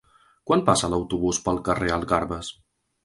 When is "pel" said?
1.49-1.61